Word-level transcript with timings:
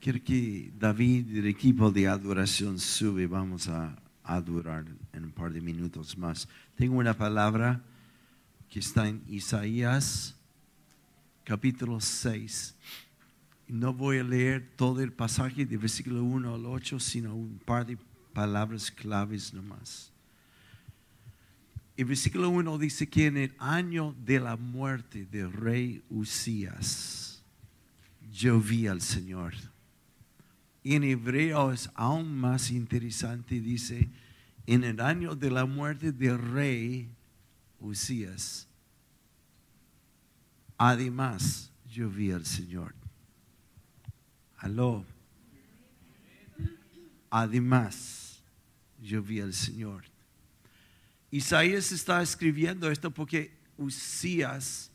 Quiero 0.00 0.24
que 0.24 0.72
David 0.78 1.28
y 1.28 1.38
el 1.40 1.46
equipo 1.46 1.90
de 1.90 2.08
adoración 2.08 2.78
sube. 2.78 3.26
Vamos 3.26 3.68
a 3.68 3.94
adorar 4.24 4.86
en 5.12 5.24
un 5.24 5.30
par 5.30 5.52
de 5.52 5.60
minutos 5.60 6.16
más. 6.16 6.48
Tengo 6.74 6.96
una 6.96 7.14
palabra 7.14 7.82
que 8.70 8.78
está 8.78 9.06
en 9.06 9.22
Isaías 9.28 10.34
capítulo 11.44 12.00
6. 12.00 12.74
No 13.68 13.92
voy 13.92 14.20
a 14.20 14.24
leer 14.24 14.70
todo 14.74 15.02
el 15.02 15.12
pasaje 15.12 15.66
de 15.66 15.76
versículo 15.76 16.24
1 16.24 16.54
al 16.54 16.64
8, 16.64 16.98
sino 16.98 17.34
un 17.34 17.58
par 17.58 17.84
de 17.84 17.98
palabras 18.32 18.90
claves 18.90 19.52
nomás. 19.52 20.10
El 21.94 22.06
versículo 22.06 22.48
1 22.48 22.78
dice 22.78 23.06
que 23.06 23.26
en 23.26 23.36
el 23.36 23.54
año 23.58 24.14
de 24.24 24.40
la 24.40 24.56
muerte 24.56 25.26
del 25.26 25.52
rey 25.52 26.02
Usías, 26.08 27.42
yo 28.32 28.58
vi 28.58 28.86
al 28.86 29.02
Señor. 29.02 29.52
En 30.82 31.04
hebreo 31.04 31.72
es 31.72 31.90
aún 31.94 32.38
más 32.38 32.70
interesante, 32.70 33.60
dice, 33.60 34.08
en 34.66 34.84
el 34.84 35.00
año 35.00 35.34
de 35.34 35.50
la 35.50 35.66
muerte 35.66 36.12
del 36.12 36.38
rey 36.38 37.08
Usías. 37.80 38.66
Además, 40.78 41.70
yo 41.90 42.08
vi 42.08 42.30
al 42.30 42.46
Señor. 42.46 42.94
Aló. 44.58 45.04
Además, 47.30 48.42
yo 49.02 49.22
vi 49.22 49.40
al 49.40 49.52
Señor. 49.52 50.04
Isaías 51.30 51.92
está 51.92 52.22
escribiendo 52.22 52.90
esto 52.90 53.10
porque 53.10 53.52
Usías 53.76 54.90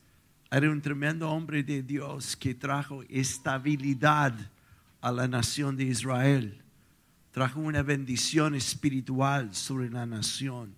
era 0.52 0.70
un 0.70 0.82
tremendo 0.82 1.30
hombre 1.30 1.64
de 1.64 1.82
Dios 1.82 2.36
que 2.36 2.54
trajo 2.54 3.04
estabilidad 3.10 4.34
a 5.06 5.12
la 5.12 5.28
nación 5.28 5.78
de 5.78 5.84
Israel. 5.84 6.64
Trajo 7.32 7.60
una 7.60 7.84
bendición 7.84 8.56
espiritual 8.56 9.54
sobre 9.54 9.88
la 9.88 10.08
nación. 10.08 10.74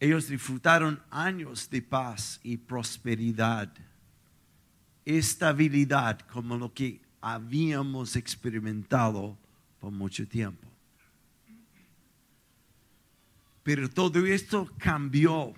Ellos 0.00 0.26
disfrutaron 0.26 1.00
años 1.08 1.70
de 1.70 1.80
paz 1.80 2.40
y 2.42 2.56
prosperidad, 2.56 3.72
estabilidad 5.04 6.18
como 6.22 6.56
lo 6.56 6.74
que 6.74 7.00
habíamos 7.20 8.16
experimentado 8.16 9.38
por 9.78 9.92
mucho 9.92 10.26
tiempo. 10.26 10.66
Pero 13.62 13.88
todo 13.88 14.26
esto 14.26 14.68
cambió 14.76 15.54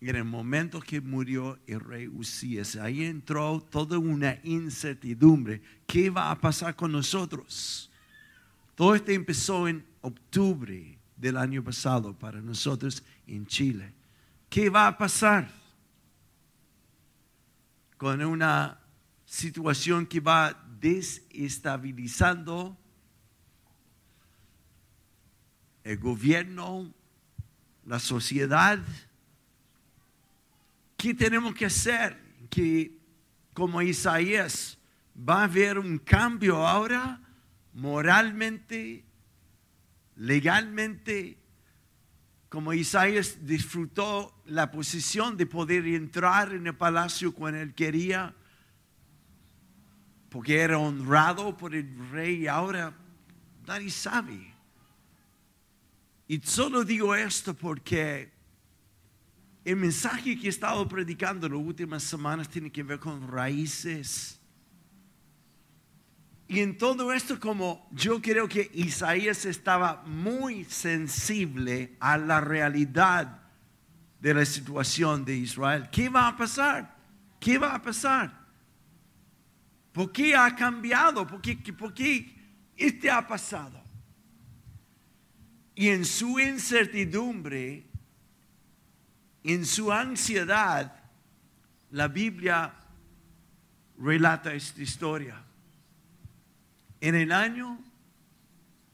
en 0.00 0.16
el 0.16 0.24
momento 0.24 0.80
que 0.80 1.00
murió 1.00 1.58
el 1.66 1.80
rey 1.80 2.08
Usías. 2.08 2.76
Ahí 2.76 3.04
entró 3.04 3.60
toda 3.60 3.98
una 3.98 4.38
incertidumbre. 4.44 5.60
¿Qué 5.86 6.10
va 6.10 6.30
a 6.30 6.40
pasar 6.40 6.76
con 6.76 6.92
nosotros? 6.92 7.90
Todo 8.74 8.94
esto 8.94 9.10
empezó 9.10 9.66
en 9.66 9.84
octubre 10.00 10.98
del 11.16 11.36
año 11.36 11.64
pasado 11.64 12.16
para 12.16 12.40
nosotros 12.40 13.02
en 13.26 13.46
Chile. 13.46 13.92
¿Qué 14.48 14.70
va 14.70 14.86
a 14.86 14.96
pasar 14.96 15.50
con 17.96 18.24
una 18.24 18.80
situación 19.26 20.06
que 20.06 20.20
va 20.20 20.56
desestabilizando 20.80 22.78
el 25.84 25.98
gobierno, 25.98 26.92
la 27.84 27.98
sociedad. 27.98 28.78
¿Qué 30.98 31.14
tenemos 31.14 31.54
que 31.54 31.64
hacer? 31.64 32.20
Que 32.50 32.98
como 33.54 33.80
Isaías 33.80 34.76
va 35.16 35.42
a 35.42 35.44
haber 35.44 35.78
un 35.78 35.98
cambio 35.98 36.66
ahora 36.66 37.20
moralmente, 37.72 39.04
legalmente, 40.16 41.38
como 42.48 42.72
Isaías 42.72 43.46
disfrutó 43.46 44.42
la 44.46 44.72
posición 44.72 45.36
de 45.36 45.46
poder 45.46 45.86
entrar 45.86 46.52
en 46.52 46.66
el 46.66 46.74
palacio 46.74 47.32
cuando 47.32 47.60
él 47.60 47.74
quería, 47.74 48.34
porque 50.30 50.58
era 50.58 50.78
honrado 50.78 51.56
por 51.56 51.76
el 51.76 52.10
rey, 52.10 52.48
ahora 52.48 52.92
nadie 53.68 53.90
sabe. 53.90 54.52
Y 56.26 56.40
solo 56.40 56.84
digo 56.84 57.14
esto 57.14 57.54
porque 57.54 58.36
el 59.68 59.76
mensaje 59.76 60.38
que 60.38 60.46
he 60.46 60.50
estado 60.50 60.88
predicando 60.88 61.46
en 61.46 61.52
las 61.52 61.60
últimas 61.60 62.02
semanas 62.02 62.48
tiene 62.48 62.72
que 62.72 62.82
ver 62.82 62.98
con 62.98 63.28
raíces. 63.28 64.40
Y 66.48 66.60
en 66.60 66.78
todo 66.78 67.12
esto, 67.12 67.38
como 67.38 67.86
yo 67.92 68.22
creo 68.22 68.48
que 68.48 68.70
Isaías 68.72 69.44
estaba 69.44 70.02
muy 70.06 70.64
sensible 70.64 71.94
a 72.00 72.16
la 72.16 72.40
realidad 72.40 73.42
de 74.18 74.32
la 74.32 74.46
situación 74.46 75.26
de 75.26 75.36
Israel. 75.36 75.90
¿Qué 75.92 76.08
va 76.08 76.28
a 76.28 76.36
pasar? 76.38 76.96
¿Qué 77.38 77.58
va 77.58 77.74
a 77.74 77.82
pasar? 77.82 78.46
¿Por 79.92 80.10
qué 80.10 80.34
ha 80.34 80.56
cambiado? 80.56 81.26
¿Por 81.26 81.42
qué, 81.42 81.56
por 81.74 81.92
este 82.74 83.10
ha 83.10 83.26
pasado? 83.26 83.84
Y 85.74 85.88
en 85.88 86.06
su 86.06 86.40
incertidumbre, 86.40 87.87
en 89.44 89.64
su 89.64 89.92
ansiedad, 89.92 90.94
la 91.90 92.08
Biblia 92.08 92.74
relata 93.98 94.54
esta 94.54 94.82
historia. 94.82 95.42
En 97.00 97.14
el 97.14 97.32
año 97.32 97.78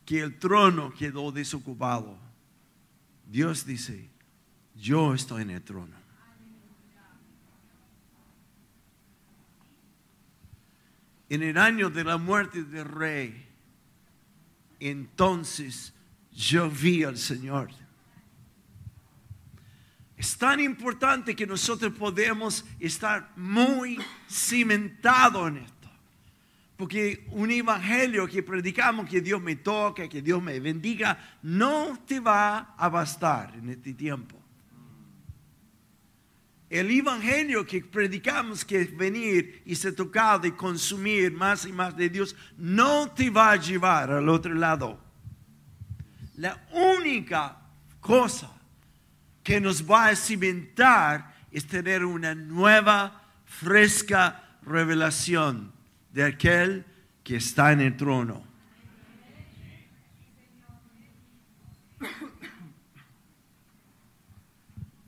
que 0.04 0.20
el 0.20 0.38
trono 0.38 0.92
quedó 0.92 1.32
desocupado, 1.32 2.18
Dios 3.26 3.64
dice, 3.64 4.10
yo 4.74 5.14
estoy 5.14 5.42
en 5.42 5.50
el 5.50 5.62
trono. 5.62 5.96
En 11.28 11.42
el 11.42 11.56
año 11.56 11.90
de 11.90 12.04
la 12.04 12.18
muerte 12.18 12.62
del 12.62 12.84
rey, 12.84 13.48
entonces 14.78 15.94
yo 16.30 16.70
vi 16.70 17.02
al 17.02 17.16
Señor. 17.16 17.70
Es 20.16 20.38
tan 20.38 20.60
importante 20.60 21.34
que 21.34 21.46
nosotros 21.46 21.92
podemos 21.92 22.64
estar 22.78 23.32
muy 23.36 23.98
cimentados 24.28 25.48
en 25.48 25.56
esto. 25.58 25.90
Porque 26.76 27.26
un 27.30 27.50
evangelio 27.50 28.26
que 28.26 28.42
predicamos 28.42 29.08
que 29.08 29.20
Dios 29.20 29.40
me 29.40 29.56
toque, 29.56 30.08
que 30.08 30.22
Dios 30.22 30.42
me 30.42 30.58
bendiga, 30.60 31.38
no 31.42 31.98
te 32.06 32.20
va 32.20 32.74
a 32.76 32.88
bastar 32.88 33.54
en 33.54 33.70
este 33.70 33.94
tiempo. 33.94 34.40
El 36.70 36.90
evangelio 36.90 37.64
que 37.64 37.82
predicamos 37.82 38.64
que 38.64 38.80
es 38.80 38.96
venir 38.96 39.62
y 39.64 39.76
ser 39.76 39.94
tocado 39.94 40.46
y 40.46 40.52
consumir 40.52 41.32
más 41.32 41.66
y 41.66 41.72
más 41.72 41.96
de 41.96 42.08
Dios, 42.08 42.34
no 42.56 43.10
te 43.10 43.30
va 43.30 43.52
a 43.52 43.56
llevar 43.56 44.10
al 44.10 44.28
otro 44.28 44.54
lado. 44.54 44.98
La 46.36 46.66
única 46.72 47.60
cosa 48.00 48.53
que 49.44 49.60
nos 49.60 49.88
va 49.88 50.08
a 50.08 50.16
cimentar 50.16 51.32
es 51.52 51.66
tener 51.66 52.04
una 52.04 52.34
nueva, 52.34 53.22
fresca 53.44 54.42
revelación 54.62 55.72
de 56.12 56.24
aquel 56.24 56.84
que 57.22 57.36
está 57.36 57.70
en 57.72 57.80
el 57.80 57.96
trono. 57.96 58.42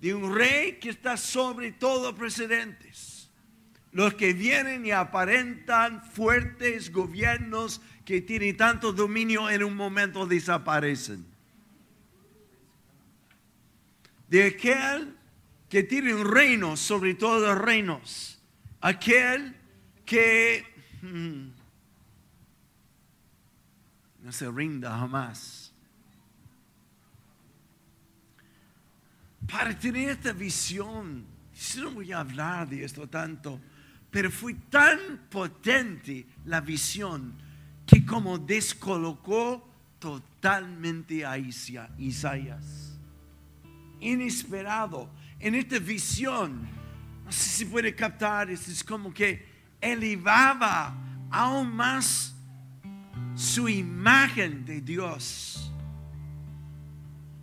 De 0.01 0.15
un 0.15 0.33
rey 0.33 0.79
que 0.79 0.91
está 0.91 1.17
sobre 1.17 1.73
todo 1.73 2.15
precedentes. 2.15 3.31
Los 3.91 4.15
que 4.15 4.35
vienen 4.35 4.85
y 4.85 4.91
aparentan 4.91 6.05
fuertes 6.05 6.93
gobiernos 6.93 7.81
que 8.05 8.21
tienen 8.21 8.57
tanto 8.57 8.93
dominio 8.93 9.49
en 9.49 9.65
un 9.65 9.75
momento 9.75 10.27
desaparecen. 10.27 11.36
De 14.29 14.45
aquel 14.45 15.17
que 15.69 15.83
tiene 15.83 16.15
un 16.15 16.25
reino 16.25 16.77
sobre 16.77 17.15
todos 17.15 17.43
los 17.43 17.59
reinos. 17.59 18.39
Aquel 18.81 19.57
que 20.05 20.65
hmm, 21.03 21.49
no 24.23 24.33
se 24.33 24.51
rinda 24.51 24.97
jamás. 24.97 25.73
Para 29.51 29.79
tener 29.79 30.11
esta 30.11 30.33
visión, 30.33 31.25
si 31.53 31.81
no 31.81 31.93
voy 31.93 32.13
a 32.13 32.21
hablar 32.21 32.69
de 32.69 32.85
esto 32.85 33.09
tanto, 33.09 33.61
pero 34.11 34.31
fue 34.31 34.55
tan 34.55 35.29
potente 35.31 36.27
la 36.45 36.61
visión 36.61 37.35
que 37.87 38.05
como 38.05 38.39
descolocó 38.39 39.69
totalmente 39.99 41.25
a 41.25 41.39
Isaías. 41.39 42.86
Inesperado, 44.01 45.11
en 45.39 45.55
esta 45.55 45.79
visión, 45.79 46.69
no 47.25 47.33
sé 47.33 47.49
si 47.51 47.65
puede 47.65 47.95
captar, 47.95 48.51
es 48.51 48.85
como 48.85 49.13
que 49.13 49.47
elevaba 49.81 50.95
aún 51.31 51.75
más 51.75 52.35
su 53.35 53.69
imagen 53.69 54.65
de 54.65 54.81
Dios. 54.81 55.73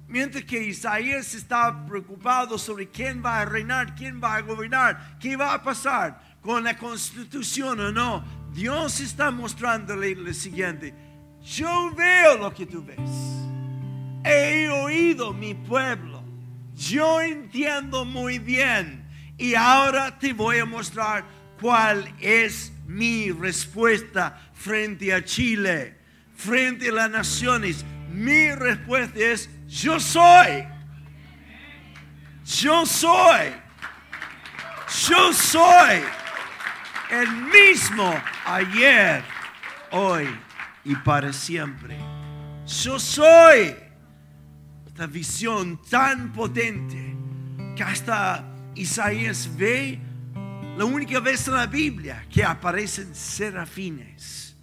Mientras 0.07 0.43
que 0.43 0.63
Isaías 0.63 1.33
estaba 1.33 1.85
preocupado 1.87 2.57
sobre 2.59 2.87
quién 2.87 3.23
va 3.25 3.41
a 3.41 3.45
reinar, 3.45 3.95
quién 3.95 4.21
va 4.21 4.35
a 4.35 4.41
gobernar, 4.41 5.17
qué 5.19 5.35
va 5.35 5.55
a 5.55 5.63
pasar 5.63 6.37
con 6.39 6.63
la 6.63 6.77
constitución 6.77 7.79
o 7.79 7.91
no, 7.91 8.23
Dios 8.53 8.99
está 8.99 9.31
mostrándole 9.31 10.13
lo 10.13 10.31
siguiente. 10.33 10.93
Yo 11.41 11.91
veo 11.95 12.37
lo 12.37 12.53
que 12.53 12.67
tú 12.67 12.83
ves. 12.85 12.99
He 14.23 14.69
oído 14.69 15.33
mi 15.33 15.55
pueblo. 15.55 16.12
Yo 16.75 17.21
entiendo 17.21 18.05
muy 18.05 18.39
bien. 18.39 19.03
Y 19.37 19.55
ahora 19.55 20.17
te 20.19 20.33
voy 20.33 20.59
a 20.59 20.65
mostrar 20.65 21.25
cuál 21.59 22.13
es 22.19 22.71
mi 22.85 23.31
respuesta 23.31 24.39
frente 24.53 25.13
a 25.13 25.23
Chile, 25.23 25.97
frente 26.35 26.89
a 26.89 26.93
las 26.93 27.09
naciones. 27.09 27.83
Mi 28.11 28.51
respuesta 28.51 29.19
es, 29.19 29.49
yo 29.67 29.99
soy. 29.99 30.65
Yo 32.45 32.85
soy. 32.85 33.63
Yo 35.07 35.33
soy 35.33 36.01
el 37.09 37.31
mismo 37.31 38.13
ayer, 38.45 39.23
hoy 39.91 40.29
y 40.83 40.95
para 40.95 41.33
siempre. 41.33 41.97
Yo 42.65 42.99
soy 42.99 43.75
esta 44.93 45.07
visión 45.07 45.79
tan 45.89 46.31
potente 46.31 47.15
que 47.75 47.81
hasta 47.81 48.45
Isaías 48.75 49.49
ve 49.57 49.99
la 50.77 50.85
única 50.85 51.19
vez 51.19 51.47
en 51.47 51.55
la 51.55 51.65
Biblia 51.65 52.23
que 52.29 52.43
aparecen 52.43 53.15
serafines. 53.15 54.55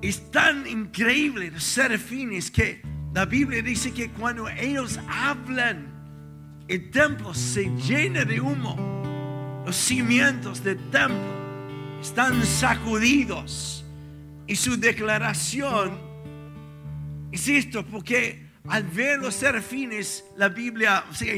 Es 0.00 0.30
tan 0.30 0.64
increíble 0.68 1.50
los 1.50 1.64
serafines 1.64 2.52
que 2.52 2.82
la 3.12 3.24
Biblia 3.24 3.62
dice 3.62 3.92
que 3.92 4.10
cuando 4.10 4.48
ellos 4.48 5.00
hablan, 5.08 5.88
el 6.68 6.88
templo 6.92 7.34
se 7.34 7.64
llena 7.78 8.24
de 8.24 8.40
humo. 8.40 9.64
Los 9.66 9.74
cimientos 9.74 10.62
del 10.62 10.78
templo 10.90 11.98
están 12.00 12.46
sacudidos. 12.46 13.84
Y 14.46 14.54
su 14.54 14.78
declaración 14.78 16.07
es 17.32 17.48
esto, 17.48 17.84
porque 17.84 18.48
al 18.68 18.84
ver 18.84 19.18
los 19.18 19.34
serafines, 19.34 20.24
la 20.36 20.48
Biblia, 20.48 21.04
o 21.10 21.14
sea, 21.14 21.34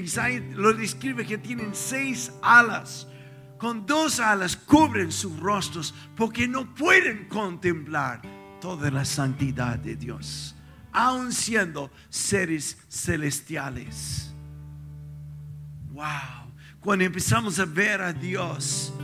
lo 0.54 0.72
describe 0.72 1.24
que 1.26 1.38
tienen 1.38 1.74
seis 1.74 2.32
alas. 2.42 3.06
Con 3.58 3.84
dos 3.84 4.20
alas 4.20 4.56
cubren 4.56 5.12
sus 5.12 5.38
rostros 5.38 5.94
porque 6.16 6.48
no 6.48 6.74
pueden 6.74 7.28
contemplar 7.28 8.22
toda 8.60 8.90
la 8.90 9.04
santidad 9.04 9.78
de 9.78 9.96
Dios, 9.96 10.56
aun 10.92 11.32
siendo 11.32 11.90
seres 12.08 12.78
celestiales. 12.88 14.34
Wow, 15.92 16.52
cuando 16.80 17.04
empezamos 17.04 17.58
a 17.58 17.64
ver 17.66 18.00
a 18.00 18.12
Dios, 18.12 18.94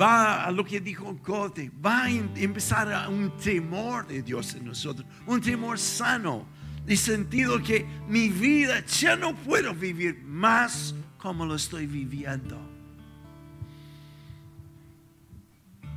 va 0.00 0.44
a 0.44 0.50
lo 0.50 0.64
que 0.64 0.80
dijo 0.80 1.16
Cote, 1.22 1.70
va 1.84 2.04
a 2.04 2.10
empezar 2.10 2.92
a 2.92 3.08
un 3.08 3.36
temor 3.36 4.06
de 4.06 4.22
Dios 4.22 4.54
en 4.54 4.66
nosotros, 4.66 5.06
un 5.26 5.40
temor 5.40 5.78
sano, 5.78 6.46
de 6.84 6.96
sentido 6.96 7.62
que 7.62 7.86
mi 8.08 8.28
vida 8.28 8.84
ya 8.86 9.16
no 9.16 9.34
puedo 9.34 9.74
vivir 9.74 10.22
más 10.24 10.94
como 11.18 11.44
lo 11.44 11.56
estoy 11.56 11.86
viviendo. 11.86 12.76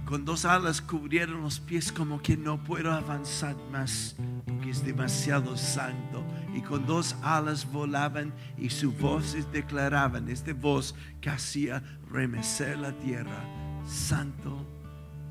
Con 0.10 0.26
dos 0.26 0.44
alas 0.44 0.82
cubrieron 0.82 1.42
los 1.42 1.60
pies 1.60 1.92
como 1.92 2.20
que 2.20 2.36
no 2.36 2.64
puedo 2.64 2.92
avanzar 2.92 3.56
más 3.72 4.16
porque 4.44 4.72
es 4.72 4.84
demasiado 4.84 5.56
santo. 5.56 6.26
Y 6.56 6.62
con 6.62 6.88
dos 6.88 7.16
alas 7.22 7.72
volaban 7.72 8.34
y 8.58 8.72
sus 8.72 8.98
voces 8.98 9.46
declaraban, 9.52 10.28
esta 10.28 10.52
voz 10.54 10.96
que 11.22 11.30
hacía 11.30 11.84
remecer 12.10 12.80
la 12.80 12.92
tierra. 12.98 13.59
Santo, 13.90 14.66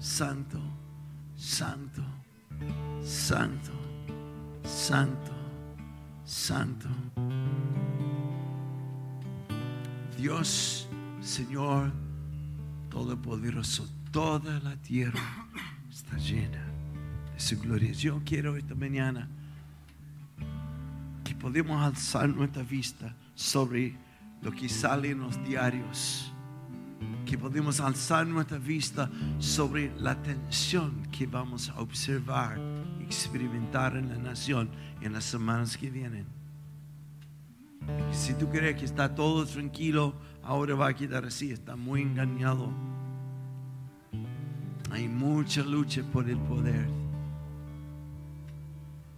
santo, 0.00 0.60
santo, 1.36 2.02
santo, 3.00 3.72
santo, 4.64 5.32
santo. 6.24 6.88
Dios, 10.16 10.88
Señor 11.20 11.92
Todopoderoso 12.90 13.86
toda 14.10 14.58
la 14.60 14.74
tierra 14.76 15.20
está 15.88 16.16
llena 16.16 16.64
de 17.32 17.38
su 17.38 17.60
gloria. 17.60 17.92
Yo 17.92 18.20
quiero 18.24 18.56
esta 18.56 18.74
mañana 18.74 19.28
que 21.22 21.34
podamos 21.36 21.80
alzar 21.80 22.28
nuestra 22.28 22.64
vista 22.64 23.14
sobre 23.36 23.94
lo 24.42 24.50
que 24.50 24.68
sale 24.68 25.10
en 25.10 25.20
los 25.20 25.40
diarios. 25.44 26.32
Que 27.28 27.36
podemos 27.36 27.78
alzar 27.78 28.26
nuestra 28.26 28.56
vista 28.56 29.10
sobre 29.38 29.92
la 29.98 30.14
tensión 30.22 31.02
que 31.12 31.26
vamos 31.26 31.68
a 31.68 31.78
observar, 31.78 32.58
experimentar 33.02 33.98
en 33.98 34.08
la 34.08 34.16
nación 34.16 34.70
en 35.02 35.12
las 35.12 35.24
semanas 35.24 35.76
que 35.76 35.90
vienen. 35.90 36.24
Si 38.12 38.32
tú 38.32 38.48
crees 38.48 38.76
que 38.76 38.86
está 38.86 39.14
todo 39.14 39.44
tranquilo, 39.44 40.14
ahora 40.42 40.74
va 40.74 40.88
a 40.88 40.94
quedar 40.94 41.26
así, 41.26 41.50
está 41.52 41.76
muy 41.76 42.00
engañado. 42.00 42.72
Hay 44.90 45.06
mucha 45.06 45.62
lucha 45.62 46.02
por 46.10 46.30
el 46.30 46.38
poder. 46.38 46.88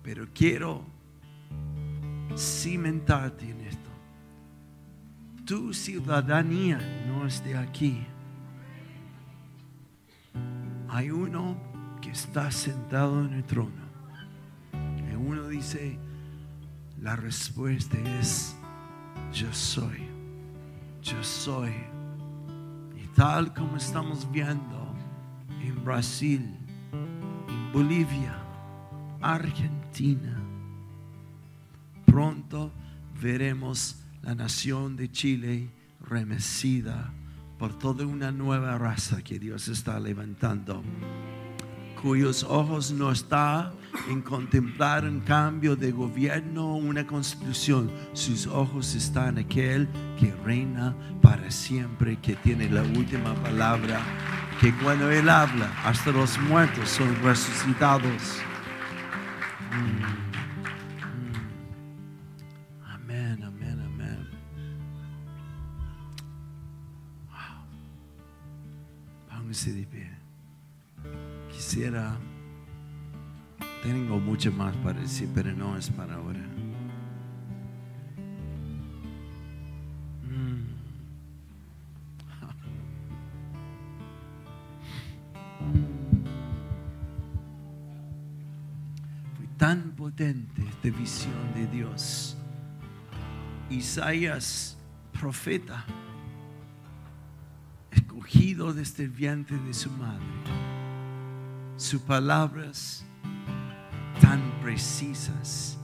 Pero 0.02 0.26
quiero 0.34 0.84
cimentarte 2.36 3.48
en 3.48 3.60
esto. 3.60 3.90
Tu 5.44 5.72
ciudadanía 5.72 6.99
de 7.38 7.56
aquí. 7.56 8.04
Hay 10.88 11.12
uno 11.12 11.56
que 12.02 12.10
está 12.10 12.50
sentado 12.50 13.24
en 13.24 13.34
el 13.34 13.44
trono. 13.44 13.84
Y 14.72 15.14
uno 15.14 15.46
dice, 15.46 15.96
la 17.00 17.14
respuesta 17.14 17.96
es, 18.18 18.56
yo 19.32 19.52
soy. 19.52 20.08
Yo 21.02 21.22
soy. 21.22 21.72
Y 22.96 23.06
tal 23.14 23.54
como 23.54 23.76
estamos 23.76 24.28
viendo, 24.32 24.92
en 25.62 25.84
Brasil, 25.84 26.56
en 26.92 27.72
Bolivia, 27.72 28.36
Argentina. 29.20 30.36
Pronto 32.06 32.72
veremos 33.22 34.02
la 34.22 34.34
nación 34.34 34.96
de 34.96 35.12
Chile 35.12 35.70
remecida 36.00 37.12
por 37.60 37.74
toda 37.74 38.06
una 38.06 38.32
nueva 38.32 38.78
raza 38.78 39.20
que 39.22 39.38
Dios 39.38 39.68
está 39.68 40.00
levantando, 40.00 40.82
cuyos 42.00 42.42
ojos 42.42 42.90
no 42.90 43.12
están 43.12 43.72
en 44.08 44.22
contemplar 44.22 45.04
un 45.04 45.20
cambio 45.20 45.76
de 45.76 45.92
gobierno 45.92 46.76
una 46.76 47.06
constitución, 47.06 47.92
sus 48.14 48.46
ojos 48.46 48.94
están 48.94 49.36
en 49.36 49.44
aquel 49.44 49.88
que 50.18 50.34
reina 50.42 50.96
para 51.20 51.50
siempre, 51.50 52.16
que 52.16 52.34
tiene 52.36 52.70
la 52.70 52.82
última 52.82 53.34
palabra 53.34 54.00
que 54.58 54.74
cuando 54.76 55.10
Él 55.10 55.28
habla, 55.28 55.70
hasta 55.84 56.12
los 56.12 56.38
muertos 56.38 56.88
son 56.88 57.14
resucitados. 57.22 58.40
Mm. 59.70 60.19
Quisiera, 71.60 72.16
tengo 73.82 74.18
mucho 74.18 74.50
más 74.50 74.74
para 74.78 74.98
decir, 74.98 75.28
pero 75.34 75.52
no 75.52 75.76
es 75.76 75.90
para 75.90 76.14
ahora. 76.14 76.40
de 90.82 90.90
visión 90.90 91.54
de 91.54 91.66
Dios. 91.66 92.36
Isaías, 93.70 94.76
profeta, 95.12 95.84
escogido 97.90 98.72
desde 98.72 99.04
el 99.04 99.10
vientre 99.10 99.56
de 99.58 99.72
su 99.72 99.90
madre. 99.92 100.69
Sus 101.80 102.02
palabras 102.02 103.02
tan 104.20 104.60
precisas, 104.60 105.78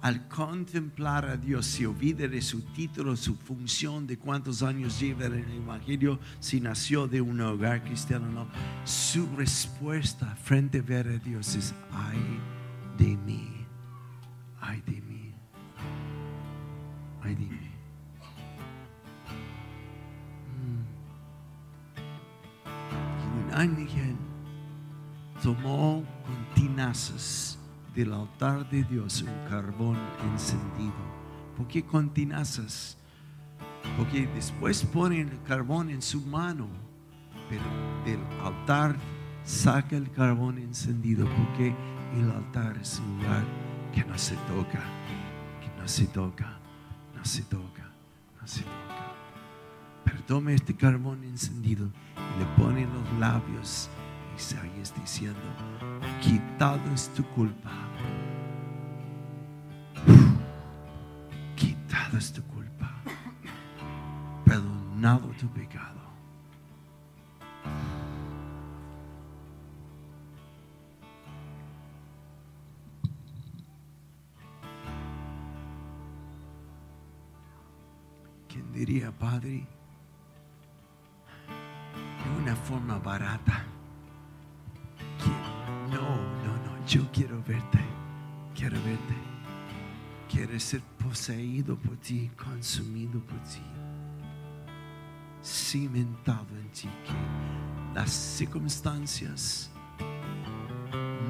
al 0.00 0.28
contemplar 0.28 1.24
a 1.24 1.36
Dios 1.36 1.66
se 1.66 1.88
olvida 1.88 2.28
de 2.28 2.40
su 2.40 2.60
título, 2.60 3.16
su 3.16 3.34
función, 3.34 4.06
de 4.06 4.16
cuántos 4.16 4.62
años 4.62 5.00
lleva 5.00 5.24
en 5.26 5.34
el 5.34 5.50
Evangelio, 5.50 6.20
si 6.38 6.60
nació 6.60 7.08
de 7.08 7.20
un 7.20 7.40
hogar 7.40 7.82
cristiano 7.82 8.28
o 8.28 8.30
no. 8.30 8.46
Su 8.84 9.26
respuesta 9.34 10.36
frente 10.36 10.78
a 10.78 10.82
ver 10.82 11.08
a 11.08 11.18
Dios 11.18 11.56
es, 11.56 11.74
ay 11.90 12.38
de 12.96 13.16
mí, 13.16 13.66
ay 14.60 14.80
de 14.86 15.00
mí, 15.00 15.32
ay 17.20 17.34
de 17.34 17.46
mí. 17.46 17.70
Mm. 23.50 24.33
Tomó 25.44 26.02
con 26.24 26.54
tinazas 26.54 27.58
del 27.94 28.14
altar 28.14 28.66
de 28.70 28.82
Dios 28.82 29.20
un 29.20 29.46
carbón 29.50 29.98
encendido. 30.32 30.94
¿Por 31.54 31.68
qué 31.68 31.84
con 31.84 32.08
tinazas? 32.14 32.96
Porque 33.98 34.26
después 34.28 34.82
ponen 34.84 35.28
el 35.28 35.42
carbón 35.42 35.90
en 35.90 36.00
su 36.00 36.22
mano, 36.22 36.66
pero 37.50 37.62
del 38.06 38.20
altar 38.42 38.96
saca 39.44 39.98
el 39.98 40.10
carbón 40.10 40.56
encendido 40.56 41.26
porque 41.26 41.74
el 42.16 42.30
altar 42.30 42.78
es 42.80 42.98
un 43.00 43.18
lugar 43.18 43.44
que 43.92 44.02
no 44.02 44.16
se 44.16 44.36
toca, 44.36 44.80
que 45.60 45.68
no 45.78 45.86
se 45.86 46.06
toca, 46.06 46.58
no 47.14 47.22
se 47.22 47.42
toca, 47.42 47.90
no 48.40 48.48
se 48.48 48.62
toca. 48.62 49.12
Pero 50.06 50.22
toma 50.22 50.52
este 50.52 50.74
carbón 50.74 51.22
encendido 51.22 51.90
y 52.16 52.38
le 52.38 52.46
pone 52.56 52.86
los 52.86 53.20
labios 53.20 53.90
Isaías 54.36 54.92
diciendo, 55.00 55.40
quitado 56.20 56.80
es 56.92 57.08
tu 57.14 57.24
culpa. 57.30 57.70
Quitado 61.56 62.18
es 62.18 62.32
tu 62.32 62.42
culpa. 62.44 62.90
Perdonado 64.44 65.28
tu 65.38 65.48
pecado. 65.48 66.00
¿Quién 78.48 78.72
diría, 78.72 79.12
Padre? 79.12 79.66
De 82.24 82.42
una 82.42 82.56
forma 82.56 82.98
barata. 82.98 83.64
Yo 86.86 87.02
quiero 87.12 87.42
verte, 87.42 87.80
quiero 88.54 88.76
verte. 88.82 89.34
Quiero 90.34 90.58
ser 90.58 90.80
poseído 90.98 91.76
por 91.76 91.96
ti, 91.98 92.28
consumido 92.36 93.20
por 93.20 93.38
ti, 93.44 93.62
cimentado 95.44 96.48
en 96.58 96.68
ti, 96.70 96.88
que 97.04 97.94
las 97.94 98.10
circunstancias 98.10 99.70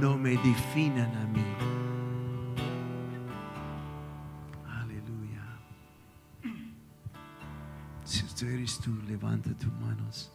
no 0.01 0.17
me 0.17 0.39
definan 0.39 1.15
a 1.17 1.27
mí. 1.27 1.45
Aleluya. 4.67 5.43
Si 8.05 8.23
tú 8.23 8.47
eres 8.47 8.79
tú, 8.79 8.97
levanta 9.07 9.51
tus 9.53 9.73
manos. 9.75 10.33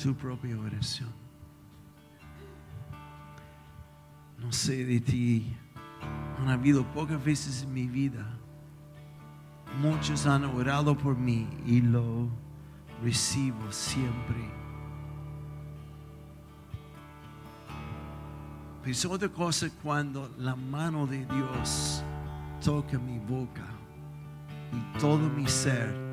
Tu 0.00 0.14
propia 0.14 0.56
oración. 0.60 1.23
No 4.44 4.52
sé 4.52 4.84
de 4.84 5.00
ti. 5.00 5.56
Han 6.38 6.48
habido 6.48 6.84
pocas 6.92 7.22
veces 7.24 7.62
en 7.62 7.72
mi 7.72 7.86
vida. 7.86 8.26
Muchos 9.80 10.26
han 10.26 10.44
orado 10.44 10.96
por 10.96 11.16
mí 11.16 11.48
y 11.66 11.80
lo 11.80 12.28
recibo 13.02 13.72
siempre. 13.72 14.36
Pero 18.82 18.92
es 18.92 19.04
otra 19.06 19.30
cosa 19.30 19.68
cuando 19.82 20.30
la 20.38 20.54
mano 20.54 21.06
de 21.06 21.24
Dios 21.24 22.04
toca 22.62 22.98
mi 22.98 23.18
boca 23.18 23.64
y 24.72 24.98
todo 24.98 25.30
mi 25.30 25.48
ser. 25.48 26.04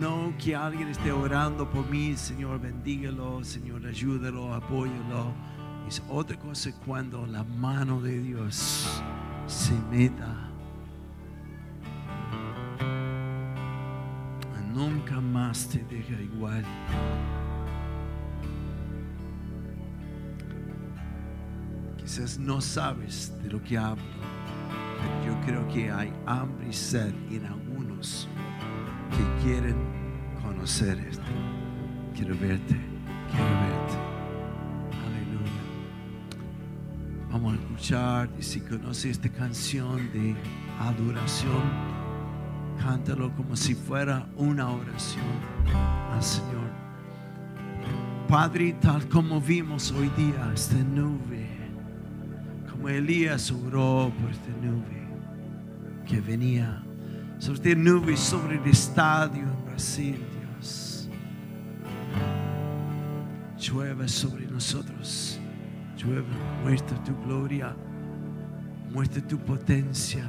No 0.00 0.34
que 0.36 0.56
alguien 0.56 0.88
esté 0.88 1.12
orando 1.12 1.70
por 1.70 1.88
mí, 1.88 2.16
Señor, 2.16 2.60
bendígalo, 2.60 3.44
Señor, 3.44 3.86
ayúdalo, 3.86 4.52
apóyalo. 4.52 5.32
Es 5.86 6.02
otra 6.08 6.38
cosa 6.38 6.70
cuando 6.86 7.26
la 7.26 7.44
mano 7.44 8.00
de 8.00 8.18
Dios 8.18 9.02
se 9.46 9.74
meta. 9.90 10.48
Nunca 14.72 15.20
más 15.20 15.68
te 15.68 15.84
deja 15.84 16.18
igual. 16.20 16.64
Quizás 21.98 22.38
no 22.38 22.60
sabes 22.60 23.32
de 23.42 23.50
lo 23.50 23.62
que 23.62 23.76
hablo, 23.76 24.02
pero 24.98 25.34
yo 25.34 25.46
creo 25.46 25.68
que 25.68 25.90
hay 25.90 26.12
hambre 26.26 26.68
y 26.68 26.72
sed 26.72 27.12
en 27.30 27.44
algunos 27.44 28.28
que 29.10 29.44
quieren 29.44 29.76
conocer 30.42 30.98
esto. 31.00 31.22
Quiero 32.14 32.34
verte, 32.38 32.76
quiero 33.30 33.60
verte. 33.60 33.71
Y 37.82 38.42
si 38.44 38.60
conoce 38.60 39.10
esta 39.10 39.28
canción 39.28 40.08
de 40.12 40.36
adoración, 40.78 41.64
cántalo 42.80 43.34
como 43.34 43.56
si 43.56 43.74
fuera 43.74 44.24
una 44.36 44.70
oración 44.70 45.24
al 46.12 46.22
Señor. 46.22 46.70
Padre, 48.28 48.76
tal 48.80 49.08
como 49.08 49.40
vimos 49.40 49.90
hoy 49.90 50.08
día 50.16 50.52
esta 50.54 50.76
nube, 50.76 51.48
como 52.70 52.88
Elías 52.88 53.50
oró 53.50 54.12
por 54.20 54.30
esta 54.30 54.52
nube 54.62 55.02
que 56.06 56.20
venía 56.20 56.84
sobre 57.40 57.72
esta 57.72 57.74
nube 57.74 58.16
sobre 58.16 58.58
el 58.58 58.66
estadio 58.66 59.42
en 59.42 59.64
Brasil, 59.66 60.24
Dios. 60.54 61.08
Llueve 63.58 64.06
sobre 64.06 64.46
nosotros, 64.46 65.40
llueve, 66.02 66.26
muestra 66.62 66.96
tu 67.04 67.14
gloria, 67.24 67.74
muestra 68.92 69.22
tu 69.22 69.38
potencia, 69.38 70.24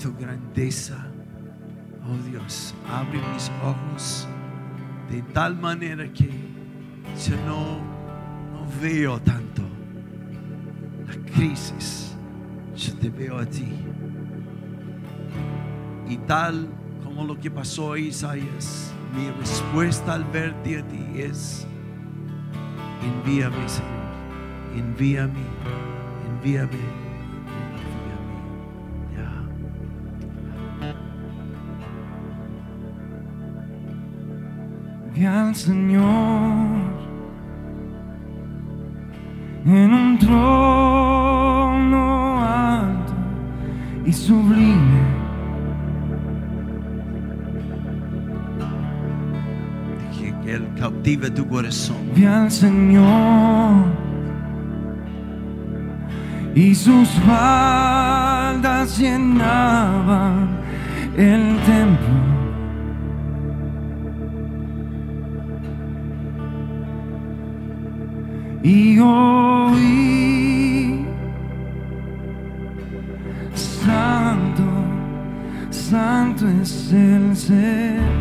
tu 0.00 0.12
grandeza. 0.14 0.96
Oh 2.06 2.30
Dios, 2.30 2.74
abre 2.90 3.18
mis 3.32 3.50
ojos 3.62 4.28
de 5.10 5.22
tal 5.32 5.56
manera 5.56 6.06
que 6.12 6.28
yo 7.26 7.36
no, 7.46 7.78
no 8.52 8.66
veo 8.80 9.18
tanto 9.20 9.62
la 11.06 11.14
crisis, 11.32 12.14
yo 12.76 12.94
te 12.94 13.08
veo 13.10 13.38
a 13.38 13.46
ti. 13.46 13.68
Y 16.08 16.16
tal 16.18 16.68
como 17.02 17.24
lo 17.24 17.38
que 17.38 17.50
pasó 17.50 17.94
a 17.94 17.98
Isaías, 17.98 18.92
mi 19.14 19.30
respuesta 19.30 20.14
al 20.14 20.24
verte 20.24 20.80
a 20.80 20.86
ti 20.86 21.04
es, 21.16 21.66
envíame 23.02 23.68
Señor, 23.68 24.03
envíame, 24.78 25.44
envíame, 26.28 26.82
envíame. 27.88 28.34
Ya. 29.14 29.30
Vi 35.14 35.24
al 35.24 35.54
Señor 35.54 36.94
en 39.66 39.94
un 39.94 40.18
trono 40.18 40.82
alto 42.42 43.14
y 44.04 44.12
sublime. 44.12 45.14
Que, 50.18 50.34
que 50.42 50.54
Él 50.54 50.68
cautive 50.78 51.30
tu 51.30 51.46
corazón. 51.48 51.96
Vi 52.14 52.24
al 52.24 52.50
Señor 52.50 54.03
y 56.54 56.74
sus 56.74 57.08
faldas 57.26 58.98
llenaban 58.98 60.60
el 61.16 61.56
templo. 61.66 62.14
Y 68.62 68.98
oí, 68.98 69.84
Santo, 73.54 74.62
Santo 75.70 76.48
es 76.48 76.92
el 76.92 77.36
Señor. 77.36 78.13